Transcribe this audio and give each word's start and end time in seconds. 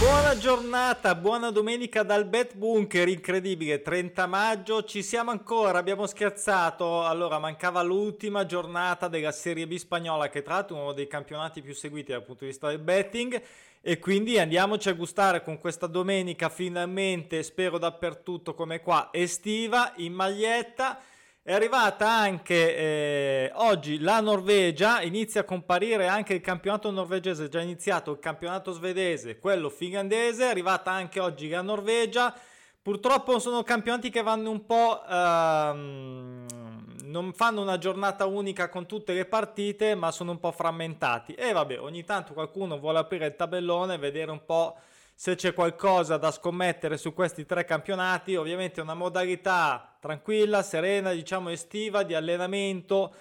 Buona 0.00 0.34
giornata, 0.38 1.14
buona 1.14 1.50
domenica 1.50 2.02
dal 2.02 2.24
Bet 2.24 2.56
Bunker, 2.56 3.06
incredibile, 3.06 3.82
30 3.82 4.26
maggio, 4.26 4.82
ci 4.84 5.02
siamo 5.02 5.30
ancora, 5.30 5.78
abbiamo 5.78 6.06
scherzato, 6.06 7.04
allora 7.04 7.38
mancava 7.38 7.82
l'ultima 7.82 8.46
giornata 8.46 9.08
della 9.08 9.30
Serie 9.30 9.66
B 9.66 9.76
spagnola 9.76 10.30
che 10.30 10.40
tra 10.40 10.54
l'altro 10.54 10.78
è 10.78 10.80
uno 10.80 10.92
dei 10.92 11.06
campionati 11.06 11.60
più 11.60 11.74
seguiti 11.74 12.12
dal 12.12 12.24
punto 12.24 12.44
di 12.44 12.50
vista 12.50 12.68
del 12.68 12.78
betting 12.78 13.42
e 13.82 13.98
quindi 13.98 14.38
andiamoci 14.38 14.88
a 14.88 14.94
gustare 14.94 15.42
con 15.42 15.58
questa 15.58 15.86
domenica 15.86 16.48
finalmente, 16.48 17.42
spero 17.42 17.76
dappertutto 17.76 18.54
come 18.54 18.80
qua, 18.80 19.10
estiva, 19.12 19.92
in 19.96 20.14
maglietta 20.14 20.98
è 21.50 21.52
arrivata 21.52 22.08
anche 22.08 22.76
eh, 22.76 23.50
oggi 23.54 23.98
la 23.98 24.20
Norvegia, 24.20 25.02
inizia 25.02 25.40
a 25.40 25.44
comparire 25.44 26.06
anche 26.06 26.34
il 26.34 26.40
campionato 26.40 26.92
norvegese, 26.92 27.46
è 27.46 27.48
già 27.48 27.60
iniziato 27.60 28.12
il 28.12 28.20
campionato 28.20 28.70
svedese, 28.70 29.40
quello 29.40 29.68
finlandese, 29.68 30.44
è 30.44 30.48
arrivata 30.48 30.92
anche 30.92 31.18
oggi 31.18 31.48
la 31.48 31.60
Norvegia. 31.60 32.32
Purtroppo 32.80 33.40
sono 33.40 33.64
campionati 33.64 34.10
che 34.10 34.22
vanno 34.22 34.50
un 34.50 34.64
po'... 34.64 35.02
Ehm, 35.10 36.46
non 37.02 37.32
fanno 37.32 37.62
una 37.62 37.78
giornata 37.78 38.26
unica 38.26 38.68
con 38.68 38.86
tutte 38.86 39.12
le 39.12 39.24
partite, 39.24 39.96
ma 39.96 40.12
sono 40.12 40.30
un 40.30 40.38
po' 40.38 40.52
frammentati. 40.52 41.34
E 41.34 41.50
vabbè, 41.50 41.80
ogni 41.80 42.04
tanto 42.04 42.32
qualcuno 42.32 42.78
vuole 42.78 43.00
aprire 43.00 43.26
il 43.26 43.34
tabellone, 43.34 43.98
vedere 43.98 44.30
un 44.30 44.44
po' 44.44 44.76
se 45.20 45.34
c'è 45.34 45.52
qualcosa 45.52 46.16
da 46.16 46.30
scommettere 46.30 46.96
su 46.96 47.12
questi 47.12 47.44
tre 47.44 47.66
campionati, 47.66 48.36
ovviamente 48.36 48.80
una 48.80 48.94
modalità 48.94 49.94
tranquilla, 50.00 50.62
serena, 50.62 51.12
diciamo 51.12 51.50
estiva, 51.50 52.04
di 52.04 52.14
allenamento 52.14 53.12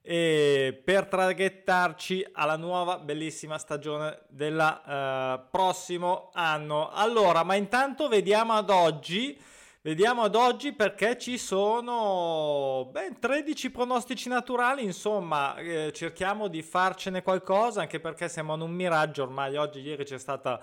e 0.00 0.80
per 0.84 1.06
traghettarci 1.06 2.28
alla 2.30 2.56
nuova 2.56 3.00
bellissima 3.00 3.58
stagione 3.58 4.20
del 4.28 4.54
uh, 4.56 5.50
prossimo 5.50 6.30
anno. 6.32 6.90
Allora, 6.90 7.42
ma 7.42 7.56
intanto 7.56 8.06
vediamo 8.06 8.52
ad 8.52 8.70
oggi, 8.70 9.36
vediamo 9.80 10.22
ad 10.22 10.36
oggi 10.36 10.72
perché 10.72 11.18
ci 11.18 11.36
sono 11.38 12.88
ben 12.92 13.18
13 13.18 13.72
pronostici 13.72 14.28
naturali, 14.28 14.84
insomma, 14.84 15.56
eh, 15.56 15.90
cerchiamo 15.92 16.46
di 16.46 16.62
farcene 16.62 17.24
qualcosa 17.24 17.80
anche 17.80 17.98
perché 17.98 18.28
siamo 18.28 18.54
in 18.54 18.60
un 18.60 18.70
miraggio, 18.70 19.24
ormai 19.24 19.56
oggi 19.56 19.80
ieri 19.80 20.04
c'è 20.04 20.18
stata 20.18 20.60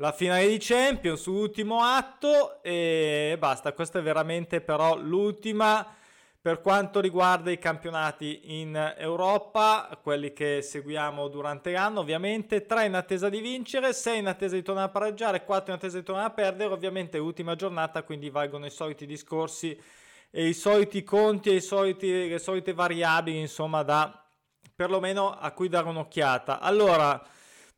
la 0.00 0.12
finale 0.12 0.46
di 0.46 0.58
Champions, 0.58 1.26
ultimo 1.26 1.82
atto 1.82 2.62
e 2.62 3.34
basta. 3.38 3.72
Questa 3.72 3.98
è 3.98 4.02
veramente 4.02 4.60
però 4.60 4.96
l'ultima 4.96 5.94
per 6.40 6.60
quanto 6.60 7.00
riguarda 7.00 7.50
i 7.50 7.58
campionati 7.58 8.60
in 8.60 8.94
Europa, 8.96 9.98
quelli 10.00 10.32
che 10.32 10.62
seguiamo 10.62 11.26
durante 11.26 11.72
l'anno, 11.72 12.00
ovviamente 12.00 12.64
3 12.64 12.86
in 12.86 12.94
attesa 12.94 13.28
di 13.28 13.40
vincere, 13.40 13.92
6 13.92 14.18
in 14.20 14.28
attesa 14.28 14.54
di 14.54 14.62
tornare 14.62 14.86
a 14.86 14.90
pareggiare, 14.90 15.44
4 15.44 15.72
in 15.72 15.78
attesa 15.78 15.98
di 15.98 16.04
tornare 16.04 16.28
a 16.28 16.32
perdere, 16.32 16.72
ovviamente 16.72 17.18
ultima 17.18 17.56
giornata, 17.56 18.04
quindi 18.04 18.30
valgono 18.30 18.66
i 18.66 18.70
soliti 18.70 19.04
discorsi 19.04 19.78
e 20.30 20.46
i 20.46 20.54
soliti 20.54 21.02
conti 21.02 21.50
e 21.50 21.54
i 21.54 21.60
soliti, 21.60 22.28
le 22.28 22.38
solite 22.38 22.72
variabili, 22.72 23.40
insomma, 23.40 23.82
da 23.82 24.24
perlomeno 24.74 25.36
a 25.36 25.50
cui 25.50 25.68
dare 25.68 25.88
un'occhiata. 25.88 26.60
Allora, 26.60 27.20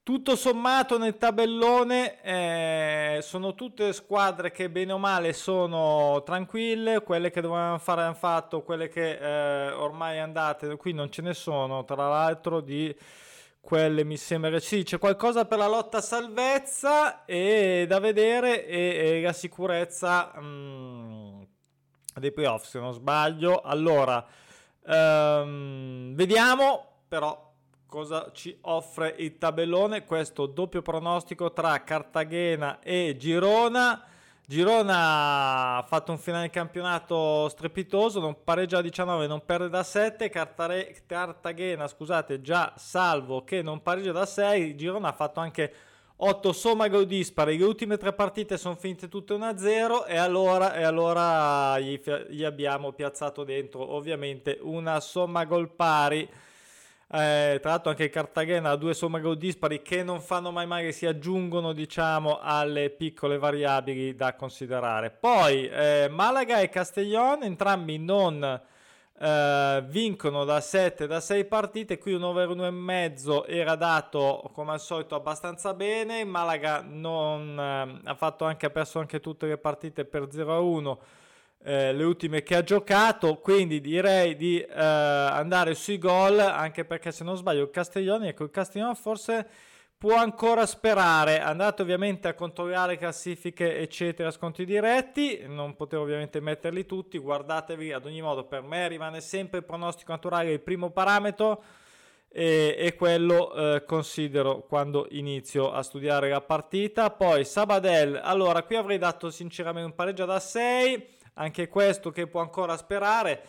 tutto 0.03 0.35
sommato 0.35 0.99
nel 0.99 1.19
tabellone 1.19 2.21
eh, 2.23 3.19
sono 3.23 3.55
tutte 3.55 3.93
squadre 3.93 4.51
che 4.51 4.71
bene 4.71 4.93
o 4.93 4.99
male 4.99 5.33
sono 5.33 6.23
tranquille, 6.25 7.03
quelle 7.03 7.31
che 7.31 7.41
dovevano 7.41 7.79
fare 7.79 8.03
hanno 8.03 8.15
fatto, 8.15 8.63
quelle 8.63 8.89
che 8.89 9.19
eh, 9.19 9.73
ormai 9.73 10.19
andate, 10.19 10.77
qui 10.77 10.93
non 10.93 11.11
ce 11.11 11.23
ne 11.23 11.35
sono, 11.35 11.85
tra 11.85 12.09
l'altro 12.09 12.61
di 12.61 12.95
quelle 13.61 14.05
mi 14.05 14.17
sembra 14.17 14.59
sì, 14.59 14.83
c'è 14.83 14.99
qualcosa 14.99 15.45
per 15.45 15.59
la 15.59 15.69
lotta 15.69 15.99
a 15.99 16.03
salvezza 16.03 17.25
e 17.27 17.85
da 17.87 18.01
vedere 18.01 18.67
e, 18.67 19.19
e 19.19 19.21
la 19.21 19.35
sicurezza 19.35 20.33
mh, 20.35 20.43
mm, 20.43 21.43
dei 22.15 22.33
playoff 22.33 22.65
se 22.65 22.81
non 22.81 22.93
sbaglio. 22.93 23.61
Allora, 23.61 24.25
um, 24.87 26.15
vediamo 26.15 27.03
però 27.07 27.50
cosa 27.91 28.31
ci 28.33 28.57
offre 28.63 29.17
il 29.19 29.37
tabellone, 29.37 30.05
questo 30.05 30.47
doppio 30.47 30.81
pronostico 30.81 31.53
tra 31.53 31.83
Cartagena 31.83 32.79
e 32.81 33.17
Girona. 33.19 34.05
Girona 34.47 35.77
ha 35.77 35.83
fatto 35.83 36.13
un 36.13 36.19
finale 36.19 36.45
di 36.45 36.51
campionato 36.51 37.49
strepitoso, 37.49 38.21
non 38.21 38.43
pareggia 38.43 38.79
a 38.79 38.83
19, 38.83 39.27
non 39.27 39.45
perde 39.45 39.69
da 39.69 39.83
7, 39.83 40.29
Cartare- 40.31 41.03
Cartagena, 41.05 41.87
scusate, 41.87 42.41
già 42.41 42.73
salvo 42.77 43.45
che 43.45 43.61
non 43.61 43.83
pareggia 43.83 44.13
da 44.13 44.25
6, 44.25 44.77
Girona 44.77 45.09
ha 45.09 45.13
fatto 45.13 45.41
anche 45.41 45.73
8 46.17 46.53
somma 46.53 46.89
gol 46.89 47.07
dispari, 47.07 47.59
le 47.59 47.65
ultime 47.65 47.97
tre 47.97 48.13
partite 48.13 48.57
sono 48.57 48.77
finite 48.77 49.09
tutte 49.09 49.35
1-0 49.35 50.07
e 50.07 50.17
allora, 50.17 50.75
e 50.75 50.85
allora 50.85 51.79
gli, 51.81 52.01
gli 52.29 52.45
abbiamo 52.45 52.93
piazzato 52.93 53.43
dentro 53.43 53.95
ovviamente 53.95 54.59
una 54.61 55.01
somma 55.01 55.45
gol 55.45 55.71
pari 55.71 56.29
eh, 57.13 57.59
tra 57.61 57.71
l'altro 57.71 57.91
anche 57.91 58.09
Cartagena 58.09 58.71
ha 58.71 58.77
due 58.77 58.95
somme 58.95 59.21
gol 59.21 59.37
dispari 59.37 59.83
che 59.83 60.05
non 60.05 60.21
fanno 60.21 60.53
mai 60.53 60.67
male, 60.67 60.93
si 60.93 61.07
aggiungono 61.07 61.73
diciamo 61.73 62.39
alle 62.41 62.91
piccole 62.91 63.37
variabili 63.37 64.15
da 64.15 64.37
considerare. 64.37 65.11
Poi 65.11 65.69
eh, 65.69 66.07
Malaga 66.09 66.61
e 66.61 66.69
Castellón 66.69 67.43
entrambi 67.43 67.99
non 67.99 68.61
eh, 69.19 69.85
vincono 69.89 70.45
da 70.45 70.61
7 70.61 71.09
da 71.09 71.19
6 71.19 71.47
partite, 71.47 71.99
qui 71.99 72.13
un 72.13 72.23
over 72.23 72.49
1,5 72.49 73.45
era 73.49 73.75
dato 73.75 74.49
come 74.55 74.71
al 74.71 74.81
solito 74.81 75.17
abbastanza 75.17 75.75
bene, 75.75 76.25
Malaga 76.25 76.81
non, 76.81 77.59
eh, 77.59 78.09
ha, 78.09 78.37
anche, 78.39 78.67
ha 78.67 78.71
perso 78.71 79.01
anche 79.01 79.19
tutte 79.19 79.47
le 79.47 79.59
partite 79.59 80.05
per 80.05 80.29
0-1 80.29 80.97
eh, 81.63 81.93
le 81.93 82.05
ultime 82.05 82.43
che 82.43 82.57
ha 82.57 82.63
giocato, 82.63 83.37
quindi 83.37 83.81
direi 83.81 84.35
di 84.37 84.61
eh, 84.61 84.69
andare 84.75 85.75
sui 85.75 85.99
gol, 85.99 86.39
anche 86.39 86.85
perché 86.85 87.13
se 87.13 87.25
non 87.25 87.37
sbaglio 87.37 87.63
il 87.63 87.71
Castiglione, 87.71 88.29
ecco 88.29 88.45
il 88.45 88.51
Castiglione 88.51 88.95
forse 88.95 89.47
può 89.99 90.15
ancora 90.15 90.65
sperare, 90.65 91.41
andate 91.41 91.83
ovviamente 91.83 92.27
a 92.29 92.35
controllare 92.35 92.97
classifiche 92.97 93.79
eccetera, 93.79 94.31
sconti 94.31 94.65
diretti, 94.65 95.43
non 95.47 95.77
potevo 95.77 96.03
ovviamente 96.03 96.41
metterli 96.41 96.87
tutti, 96.87 97.19
guardatevi 97.19 97.93
ad 97.93 98.07
ogni 98.07 98.23
modo, 98.23 98.45
per 98.45 98.63
me 98.63 98.89
rimane 98.89 99.21
sempre 99.21 99.59
il 99.59 99.65
pronostico 99.65 100.13
naturale 100.13 100.53
il 100.53 100.61
primo 100.61 100.89
parametro, 100.89 101.63
e, 102.33 102.77
e, 102.79 102.95
quello 102.95 103.53
eh, 103.53 103.85
considero 103.85 104.61
quando 104.61 105.09
inizio 105.11 105.73
a 105.73 105.83
studiare 105.83 106.31
la 106.31 106.41
partita. 106.41 107.11
Poi 107.11 107.45
Sabadell, 107.45 108.21
allora 108.23 108.63
qui 108.63 108.77
avrei 108.77 108.99
dato 108.99 109.31
sinceramente 109.31 109.89
un 109.89 109.97
pareggio 109.97 110.25
da 110.27 110.39
6 110.39 111.19
anche 111.41 111.69
questo 111.69 112.11
che 112.11 112.27
può 112.27 112.41
ancora 112.41 112.77
sperare. 112.77 113.43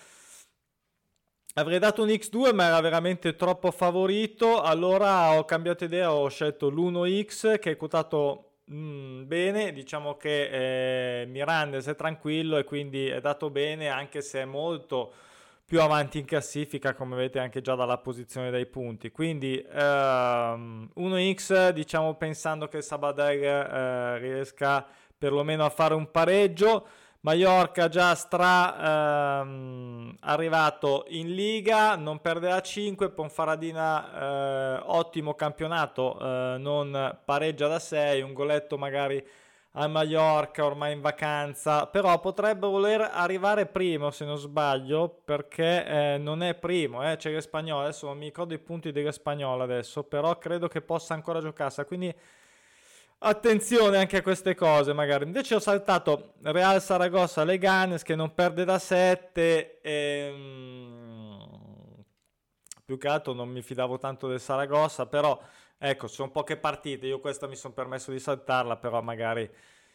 Avrei 1.55 1.79
dato 1.79 2.01
un 2.01 2.07
X2 2.07 2.53
ma 2.53 2.67
era 2.67 2.79
veramente 2.79 3.35
troppo 3.35 3.71
favorito, 3.71 4.61
allora 4.61 5.37
ho 5.37 5.43
cambiato 5.43 5.83
idea, 5.83 6.13
ho 6.13 6.29
scelto 6.29 6.69
l'1X 6.69 7.59
che 7.59 7.71
è 7.71 7.75
quotato 7.75 8.59
mm, 8.71 9.27
bene, 9.27 9.73
diciamo 9.73 10.15
che 10.15 11.21
eh, 11.21 11.25
Mirandes 11.25 11.87
è 11.87 11.95
tranquillo 11.95 12.57
e 12.57 12.63
quindi 12.63 13.07
è 13.07 13.19
dato 13.19 13.49
bene 13.49 13.89
anche 13.89 14.21
se 14.21 14.41
è 14.41 14.45
molto 14.45 15.13
più 15.65 15.81
avanti 15.81 16.19
in 16.19 16.25
classifica 16.25 16.93
come 16.93 17.15
vedete 17.17 17.39
anche 17.39 17.61
già 17.61 17.75
dalla 17.75 17.97
posizione 17.97 18.49
dei 18.49 18.65
punti. 18.65 19.11
Quindi 19.11 19.61
ehm, 19.69 20.89
1x 20.95 21.69
diciamo 21.71 22.15
pensando 22.15 22.69
che 22.69 22.81
Sabadell 22.81 23.43
eh, 23.43 24.17
riesca 24.19 24.87
perlomeno 25.17 25.65
a 25.65 25.69
fare 25.69 25.93
un 25.93 26.09
pareggio 26.09 26.87
Mallorca 27.23 27.87
già 27.87 28.15
stra 28.15 29.41
ehm, 29.41 30.17
arrivato 30.21 31.05
in 31.09 31.35
Liga, 31.35 31.95
non 31.95 32.19
perde 32.19 32.49
a 32.51 32.61
5, 32.61 33.11
Ponfaradina 33.11 34.79
eh, 34.79 34.83
ottimo 34.87 35.35
campionato, 35.35 36.17
eh, 36.19 36.57
non 36.57 37.19
pareggia 37.23 37.67
da 37.67 37.77
6, 37.77 38.21
un 38.23 38.33
goletto 38.33 38.75
magari 38.75 39.23
a 39.73 39.87
Mallorca 39.87 40.65
ormai 40.65 40.93
in 40.93 41.01
vacanza, 41.01 41.85
però 41.85 42.19
potrebbe 42.19 42.65
voler 42.65 43.01
arrivare 43.13 43.67
primo 43.67 44.09
se 44.09 44.25
non 44.25 44.37
sbaglio 44.37 45.21
perché 45.23 45.85
eh, 45.85 46.17
non 46.17 46.41
è 46.41 46.55
primo, 46.55 47.07
eh, 47.07 47.17
c'è 47.17 47.31
le 47.31 47.41
spagnole, 47.41 47.83
adesso 47.83 48.07
non 48.07 48.17
mi 48.17 48.25
ricordo 48.25 48.55
i 48.55 48.59
punti 48.59 48.91
delle 48.91 49.11
spagnole 49.11 49.61
adesso, 49.61 50.03
però 50.03 50.39
credo 50.39 50.67
che 50.67 50.81
possa 50.81 51.13
ancora 51.13 51.39
giocarsela, 51.39 51.85
quindi 51.85 52.13
Attenzione 53.23 53.97
anche 53.97 54.17
a 54.17 54.21
queste 54.23 54.55
cose, 54.55 54.93
magari. 54.93 55.25
Invece 55.25 55.53
ho 55.53 55.59
saltato 55.59 56.33
Real 56.41 56.81
Saragossa 56.81 57.43
Leganes 57.43 58.01
che 58.01 58.15
non 58.15 58.33
perde 58.33 58.63
da 58.65 58.79
7 58.79 59.79
e... 59.79 60.31
Ehm, 60.33 62.03
più 62.83 62.97
che 62.97 63.07
altro 63.07 63.33
non 63.33 63.47
mi 63.49 63.61
fidavo 63.61 63.99
tanto 63.99 64.27
del 64.27 64.39
Saragossa, 64.39 65.05
però 65.05 65.39
ecco, 65.77 66.07
sono 66.07 66.31
poche 66.31 66.57
partite, 66.57 67.05
io 67.05 67.19
questa 67.19 67.45
mi 67.45 67.55
sono 67.55 67.75
permesso 67.75 68.09
di 68.09 68.19
saltarla, 68.19 68.77
però 68.77 69.01
magari 69.01 69.47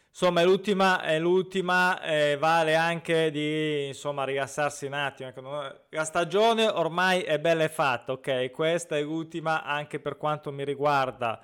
insomma 0.08 0.42
è 0.42 0.44
l'ultima, 0.44 1.02
è 1.02 1.18
l'ultima 1.18 2.00
eh, 2.02 2.36
vale 2.38 2.76
anche 2.76 3.32
di 3.32 3.88
insomma 3.88 4.22
rilassarsi 4.24 4.86
un 4.86 4.92
attimo. 4.92 5.30
Ecco, 5.30 5.80
la 5.88 6.04
stagione 6.04 6.68
ormai 6.68 7.22
è 7.22 7.40
bella 7.40 7.64
e 7.64 7.68
fatta, 7.68 8.12
ok? 8.12 8.52
Questa 8.52 8.96
è 8.96 9.02
l'ultima 9.02 9.64
anche 9.64 9.98
per 9.98 10.16
quanto 10.16 10.52
mi 10.52 10.64
riguarda 10.64 11.42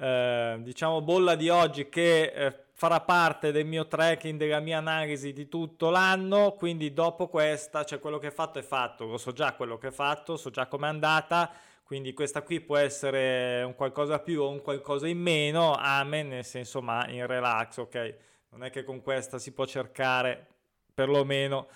eh, 0.00 0.56
diciamo 0.60 1.02
bolla 1.02 1.34
di 1.34 1.50
oggi 1.50 1.90
che 1.90 2.32
eh, 2.34 2.56
farà 2.72 3.00
parte 3.00 3.52
del 3.52 3.66
mio 3.66 3.86
tracking, 3.86 4.38
della 4.38 4.60
mia 4.60 4.78
analisi 4.78 5.34
di 5.34 5.46
tutto 5.46 5.90
l'anno, 5.90 6.52
quindi 6.52 6.94
dopo 6.94 7.28
questa, 7.28 7.84
cioè 7.84 7.98
quello 7.98 8.16
che 8.16 8.28
è 8.28 8.32
fatto 8.32 8.58
è 8.58 8.62
fatto, 8.62 9.04
lo 9.04 9.18
so 9.18 9.32
già 9.32 9.52
quello 9.52 9.76
che 9.76 9.88
è 9.88 9.90
fatto, 9.90 10.38
so 10.38 10.48
già 10.48 10.66
com'è 10.66 10.86
andata, 10.86 11.52
quindi 11.82 12.14
questa 12.14 12.40
qui 12.40 12.62
può 12.62 12.78
essere 12.78 13.62
un 13.62 13.74
qualcosa 13.74 14.20
più 14.20 14.40
o 14.40 14.48
un 14.48 14.62
qualcosa 14.62 15.06
in 15.06 15.18
meno, 15.18 15.74
amen, 15.74 16.28
nel 16.28 16.44
senso 16.46 16.80
ma 16.80 17.06
in 17.10 17.26
relax, 17.26 17.76
ok? 17.76 18.14
Non 18.52 18.64
è 18.64 18.70
che 18.70 18.84
con 18.84 19.02
questa 19.02 19.38
si 19.38 19.52
può 19.52 19.66
cercare 19.66 20.46
perlomeno 20.94 21.68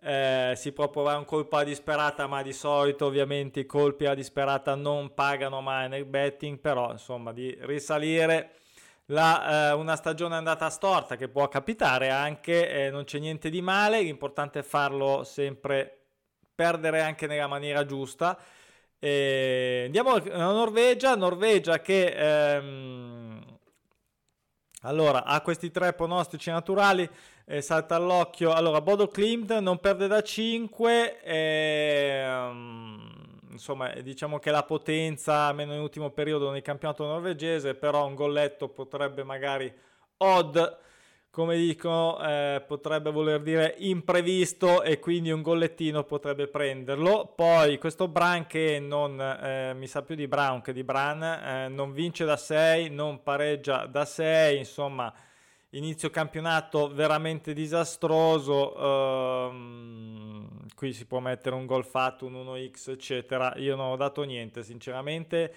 eh, 0.00 0.52
si 0.56 0.72
provare 0.72 1.18
un 1.18 1.24
colpo 1.24 1.56
a 1.56 1.64
disperata, 1.64 2.26
ma 2.26 2.42
di 2.42 2.52
solito 2.52 3.06
ovviamente 3.06 3.60
i 3.60 3.66
colpi 3.66 4.06
a 4.06 4.14
disperata 4.14 4.74
non 4.74 5.12
pagano 5.14 5.60
mai 5.60 5.88
nel 5.88 6.04
betting, 6.04 6.58
però 6.58 6.92
insomma 6.92 7.32
di 7.32 7.56
risalire. 7.62 8.52
La, 9.10 9.70
eh, 9.70 9.72
una 9.72 9.96
stagione 9.96 10.36
andata 10.36 10.68
storta 10.68 11.16
che 11.16 11.28
può 11.28 11.48
capitare 11.48 12.10
anche, 12.10 12.68
eh, 12.70 12.90
non 12.90 13.04
c'è 13.04 13.18
niente 13.18 13.48
di 13.48 13.62
male, 13.62 14.02
l'importante 14.02 14.58
è 14.58 14.62
farlo 14.62 15.24
sempre, 15.24 15.96
perdere 16.54 17.00
anche 17.00 17.26
nella 17.26 17.46
maniera 17.46 17.86
giusta. 17.86 18.38
E 18.98 19.84
andiamo 19.86 20.12
alla 20.14 20.52
Norvegia, 20.52 21.14
Norvegia 21.14 21.80
che 21.80 22.56
ehm, 22.56 23.58
allora 24.82 25.24
ha 25.24 25.40
questi 25.40 25.70
tre 25.70 25.92
pronostici 25.92 26.50
naturali 26.50 27.08
eh, 27.48 27.62
salta 27.62 27.94
all'occhio. 27.96 28.52
Allora, 28.52 28.82
Bodo 28.82 29.08
Klimt 29.08 29.56
non 29.58 29.78
perde 29.78 30.06
da 30.06 30.22
5. 30.22 31.22
E, 31.22 32.24
um, 32.28 33.10
insomma, 33.50 33.88
diciamo 34.02 34.38
che 34.38 34.50
la 34.50 34.64
potenza, 34.64 35.46
almeno 35.46 35.72
nell'ultimo 35.72 36.10
periodo 36.10 36.50
nel 36.50 36.62
campionato 36.62 37.06
norvegese, 37.06 37.74
però 37.74 38.06
un 38.06 38.14
golletto 38.14 38.68
potrebbe 38.68 39.24
magari 39.24 39.72
odd, 40.18 40.58
come 41.30 41.56
dicono, 41.56 42.20
eh, 42.20 42.62
potrebbe 42.66 43.10
voler 43.10 43.40
dire 43.40 43.76
imprevisto 43.78 44.82
e 44.82 44.98
quindi 44.98 45.30
un 45.30 45.40
gollettino 45.40 46.04
potrebbe 46.04 46.48
prenderlo. 46.48 47.32
Poi 47.34 47.78
questo 47.78 48.08
Bran 48.08 48.46
che 48.46 48.78
non 48.78 49.18
eh, 49.20 49.72
mi 49.74 49.86
sa 49.86 50.02
più 50.02 50.14
di 50.16 50.28
Brown 50.28 50.60
che 50.60 50.74
di 50.74 50.84
Bran, 50.84 51.22
eh, 51.22 51.68
non 51.68 51.92
vince 51.92 52.26
da 52.26 52.36
6, 52.36 52.90
non 52.90 53.22
pareggia 53.22 53.86
da 53.86 54.04
6, 54.04 54.58
insomma 54.58 55.12
inizio 55.70 56.10
campionato 56.10 56.92
veramente 56.92 57.52
disastroso. 57.52 58.76
Ehm, 59.48 60.66
qui 60.74 60.92
si 60.92 61.06
può 61.06 61.20
mettere 61.20 61.54
un 61.54 61.66
gol 61.66 61.84
fatto, 61.84 62.26
un 62.26 62.34
1x, 62.34 62.90
eccetera. 62.90 63.54
Io 63.56 63.76
non 63.76 63.90
ho 63.90 63.96
dato 63.96 64.22
niente, 64.22 64.62
sinceramente. 64.62 65.54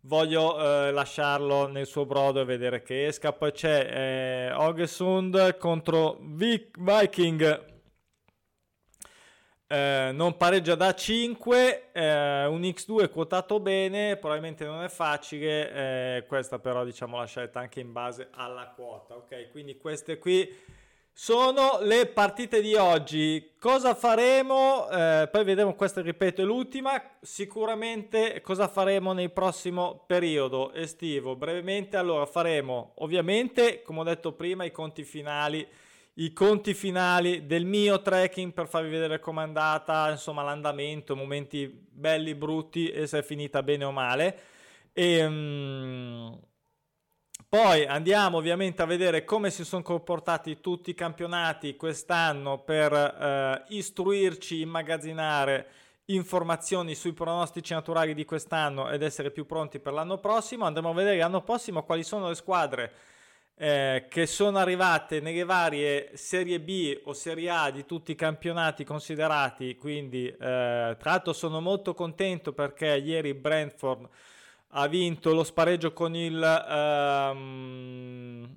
Voglio 0.00 0.58
eh, 0.58 0.92
lasciarlo 0.92 1.66
nel 1.66 1.86
suo 1.86 2.06
brodo 2.06 2.40
e 2.40 2.44
vedere 2.44 2.82
che 2.82 3.06
esca. 3.06 3.32
Poi 3.32 3.52
c'è 3.52 4.50
eh, 4.50 4.52
Ogesund 4.52 5.56
contro 5.58 6.18
Vic 6.20 6.78
Viking 6.78 7.74
eh, 9.68 10.10
non 10.12 10.36
pareggia 10.36 10.74
da 10.76 10.94
5, 10.94 11.90
eh, 11.92 12.46
un 12.46 12.60
X2 12.60 13.10
quotato 13.10 13.58
bene, 13.58 14.16
probabilmente 14.16 14.64
non 14.64 14.82
è 14.82 14.88
facile, 14.88 15.72
eh, 16.18 16.24
questa 16.26 16.58
però 16.58 16.84
diciamo 16.84 17.18
la 17.18 17.26
scelta 17.26 17.60
anche 17.60 17.80
in 17.80 17.92
base 17.92 18.28
alla 18.32 18.72
quota, 18.74 19.16
ok? 19.16 19.50
Quindi 19.50 19.76
queste 19.76 20.18
qui 20.18 20.48
sono 21.18 21.78
le 21.80 22.06
partite 22.06 22.60
di 22.60 22.74
oggi. 22.74 23.54
Cosa 23.58 23.94
faremo? 23.94 24.86
Eh, 24.90 25.28
poi 25.32 25.44
vedremo, 25.44 25.74
questa 25.74 26.02
ripeto 26.02 26.42
è 26.42 26.44
l'ultima, 26.44 27.02
sicuramente 27.22 28.40
cosa 28.42 28.68
faremo 28.68 29.14
nel 29.14 29.32
prossimo 29.32 30.04
periodo 30.06 30.72
estivo. 30.74 31.34
Brevemente 31.34 31.96
allora 31.96 32.26
faremo 32.26 32.92
ovviamente, 32.96 33.82
come 33.82 34.00
ho 34.00 34.04
detto 34.04 34.32
prima, 34.32 34.64
i 34.64 34.70
conti 34.70 35.04
finali 35.04 35.66
i 36.18 36.32
conti 36.32 36.72
finali 36.72 37.46
del 37.46 37.64
mio 37.64 38.00
trekking 38.00 38.52
per 38.52 38.68
farvi 38.68 38.88
vedere 38.88 39.18
com'è 39.18 39.42
andata, 39.42 40.10
insomma 40.10 40.42
l'andamento, 40.42 41.14
momenti 41.14 41.66
belli, 41.66 42.34
brutti 42.34 42.88
e 42.88 43.06
se 43.06 43.18
è 43.18 43.22
finita 43.22 43.62
bene 43.62 43.84
o 43.84 43.90
male. 43.90 44.38
E, 44.92 45.24
um, 45.24 46.40
poi 47.48 47.86
andiamo 47.86 48.38
ovviamente 48.38 48.82
a 48.82 48.86
vedere 48.86 49.24
come 49.24 49.50
si 49.50 49.64
sono 49.64 49.82
comportati 49.82 50.60
tutti 50.60 50.90
i 50.90 50.94
campionati 50.94 51.76
quest'anno 51.76 52.58
per 52.58 52.92
eh, 52.92 53.64
istruirci, 53.68 54.60
immagazzinare 54.60 55.68
informazioni 56.06 56.94
sui 56.94 57.12
pronostici 57.12 57.74
naturali 57.74 58.14
di 58.14 58.24
quest'anno 58.24 58.90
ed 58.90 59.02
essere 59.02 59.30
più 59.30 59.44
pronti 59.44 59.80
per 59.80 59.92
l'anno 59.92 60.18
prossimo. 60.18 60.64
Andremo 60.64 60.90
a 60.90 60.94
vedere 60.94 61.18
l'anno 61.18 61.42
prossimo 61.42 61.84
quali 61.84 62.02
sono 62.04 62.28
le 62.28 62.34
squadre 62.34 62.92
eh, 63.58 64.06
che 64.08 64.26
sono 64.26 64.58
arrivate 64.58 65.20
nelle 65.20 65.44
varie 65.44 66.10
Serie 66.14 66.60
B 66.60 67.00
o 67.04 67.14
Serie 67.14 67.48
A 67.48 67.70
di 67.70 67.86
tutti 67.86 68.12
i 68.12 68.14
campionati 68.14 68.84
considerati, 68.84 69.76
quindi 69.76 70.26
eh, 70.28 70.36
tra 70.36 70.96
l'altro 70.98 71.32
sono 71.32 71.60
molto 71.60 71.94
contento 71.94 72.52
perché 72.52 72.96
ieri 72.96 73.32
Brentford 73.32 74.08
ha 74.70 74.86
vinto 74.88 75.32
lo 75.32 75.44
spareggio 75.44 75.92
con 75.92 76.14
il... 76.14 76.34
Um, 77.32 78.56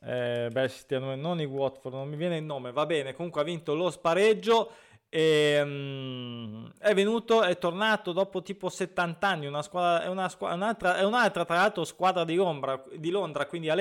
eh, 0.00 0.48
beh, 0.50 0.70
non 1.16 1.40
il 1.40 1.46
Watford, 1.46 1.94
non 1.94 2.08
mi 2.08 2.16
viene 2.16 2.38
il 2.38 2.44
nome, 2.44 2.72
va 2.72 2.86
bene, 2.86 3.14
comunque 3.14 3.40
ha 3.42 3.44
vinto 3.44 3.74
lo 3.74 3.90
spareggio 3.90 4.70
e, 5.10 5.60
um, 5.60 6.70
è 6.78 6.94
venuto, 6.94 7.42
è 7.42 7.58
tornato 7.58 8.12
dopo 8.12 8.40
tipo 8.40 8.70
70 8.70 9.26
anni, 9.26 9.46
una 9.46 9.60
squadra, 9.60 10.04
è, 10.04 10.08
una 10.08 10.28
squadra, 10.28 10.56
un'altra, 10.56 10.96
è 10.96 11.04
un'altra 11.04 11.44
tra 11.44 11.56
l'altro 11.56 11.84
squadra 11.84 12.24
di 12.24 12.36
Londra, 12.36 12.82
di 12.94 13.10
Londra 13.10 13.44
quindi 13.46 13.68
a 13.68 13.74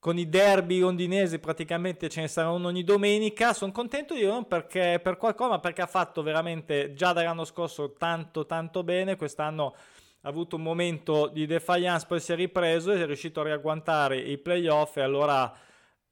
con 0.00 0.18
i 0.18 0.30
derby 0.30 0.80
londinesi 0.80 1.38
praticamente 1.38 2.08
ce 2.08 2.22
ne 2.22 2.28
saranno 2.28 2.66
ogni 2.66 2.82
domenica. 2.82 3.52
Sono 3.52 3.70
contento 3.70 4.14
di 4.14 4.24
non 4.24 4.48
perché 4.48 4.98
per 5.00 5.18
qualcosa, 5.18 5.50
ma 5.50 5.58
perché 5.60 5.82
ha 5.82 5.86
fatto 5.86 6.22
veramente 6.22 6.94
già 6.94 7.12
dall'anno 7.12 7.44
scorso 7.44 7.92
tanto 7.92 8.46
tanto 8.46 8.82
bene. 8.82 9.16
Quest'anno 9.16 9.74
ha 10.22 10.28
avuto 10.28 10.56
un 10.56 10.62
momento 10.62 11.28
di 11.28 11.46
defiance, 11.46 12.06
poi 12.08 12.18
si 12.18 12.32
è 12.32 12.34
ripreso 12.34 12.92
e 12.92 13.02
è 13.02 13.06
riuscito 13.06 13.42
a 13.42 13.44
riagguantare 13.44 14.18
i 14.18 14.38
playoff 14.38 14.96
e 14.96 15.02
allora 15.02 15.54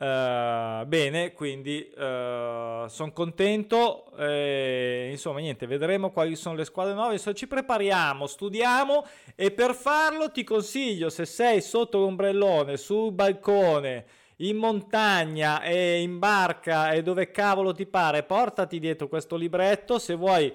Uh, 0.00 0.86
bene, 0.86 1.32
quindi 1.32 1.90
uh, 1.92 2.86
sono 2.86 3.10
contento. 3.12 4.12
Eh, 4.16 5.08
insomma, 5.10 5.40
niente, 5.40 5.66
vedremo 5.66 6.10
quali 6.10 6.36
sono 6.36 6.54
le 6.54 6.64
squadre 6.64 6.94
nuove. 6.94 7.14
Adesso 7.14 7.32
ci 7.32 7.48
prepariamo, 7.48 8.28
studiamo 8.28 9.04
e 9.34 9.50
per 9.50 9.74
farlo 9.74 10.30
ti 10.30 10.44
consiglio, 10.44 11.10
se 11.10 11.26
sei 11.26 11.60
sotto 11.60 11.98
l'ombrellone, 11.98 12.76
sul 12.76 13.10
balcone, 13.10 14.04
in 14.36 14.56
montagna 14.56 15.62
e 15.62 16.00
in 16.00 16.20
barca 16.20 16.92
e 16.92 17.02
dove 17.02 17.32
cavolo 17.32 17.72
ti 17.72 17.86
pare, 17.86 18.22
portati 18.22 18.78
dietro 18.78 19.08
questo 19.08 19.34
libretto 19.34 19.98
se 19.98 20.14
vuoi 20.14 20.54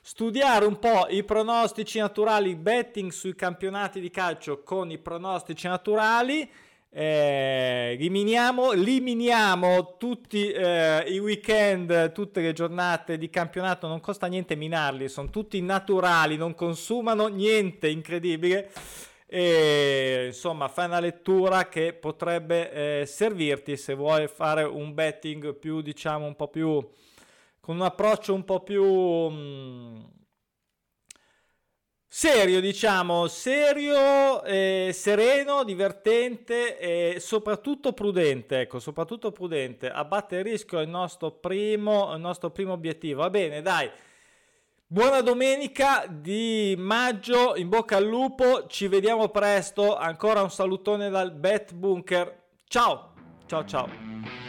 studiare 0.00 0.64
un 0.64 0.78
po' 0.78 1.08
i 1.08 1.24
pronostici 1.24 1.98
naturali, 1.98 2.54
betting 2.54 3.10
sui 3.10 3.34
campionati 3.34 3.98
di 3.98 4.10
calcio 4.10 4.62
con 4.62 4.92
i 4.92 4.98
pronostici 4.98 5.66
naturali 5.66 6.48
eh, 6.90 7.92
eliminiamo, 7.94 8.72
eliminiamo 8.72 9.96
tutti 9.98 10.50
eh, 10.50 11.04
i 11.08 11.18
weekend, 11.18 12.12
tutte 12.12 12.40
le 12.40 12.52
giornate 12.52 13.18
di 13.18 13.28
campionato, 13.30 13.86
non 13.86 14.00
costa 14.00 14.26
niente 14.26 14.56
minarli, 14.56 15.08
sono 15.08 15.30
tutti 15.30 15.60
naturali, 15.60 16.36
non 16.36 16.54
consumano 16.54 17.26
niente, 17.28 17.88
incredibile. 17.88 18.70
E, 19.26 20.24
insomma, 20.28 20.68
fai 20.68 20.86
una 20.86 21.00
lettura 21.00 21.68
che 21.68 21.92
potrebbe 21.92 23.00
eh, 23.00 23.06
servirti 23.06 23.76
se 23.76 23.94
vuoi 23.94 24.26
fare 24.26 24.62
un 24.62 24.94
betting 24.94 25.54
più, 25.54 25.82
diciamo, 25.82 26.26
un 26.26 26.34
po' 26.34 26.48
più 26.48 26.86
con 27.68 27.76
un 27.76 27.82
approccio 27.82 28.32
un 28.32 28.46
po' 28.46 28.62
più 28.62 28.82
mh, 28.82 29.34
mm, 29.34 29.96
Serio, 32.20 32.60
diciamo, 32.60 33.28
serio, 33.28 34.42
eh, 34.42 34.90
sereno, 34.92 35.62
divertente 35.62 36.76
e 36.76 37.20
soprattutto 37.20 37.92
prudente, 37.92 38.62
ecco, 38.62 38.80
soprattutto 38.80 39.30
prudente. 39.30 39.88
Abbattere 39.88 40.40
il 40.40 40.48
rischio 40.48 40.80
è 40.80 40.82
il 40.82 40.88
nostro 40.88 41.30
primo, 41.30 42.12
il 42.12 42.20
nostro 42.20 42.50
primo 42.50 42.72
obiettivo. 42.72 43.20
Va 43.20 43.30
bene, 43.30 43.62
dai. 43.62 43.88
Buona 44.84 45.20
domenica 45.20 46.06
di 46.08 46.74
maggio, 46.76 47.54
in 47.54 47.68
bocca 47.68 47.98
al 47.98 48.06
lupo, 48.06 48.66
ci 48.66 48.88
vediamo 48.88 49.28
presto. 49.28 49.96
Ancora 49.96 50.42
un 50.42 50.50
salutone 50.50 51.10
dal 51.10 51.30
Bet 51.30 51.72
Bunker. 51.72 52.46
Ciao, 52.66 53.12
ciao, 53.46 53.64
ciao. 53.64 54.47